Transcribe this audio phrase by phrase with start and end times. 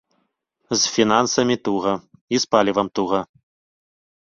[0.79, 1.93] З фінансамі туга
[2.37, 3.21] і з палівам туга.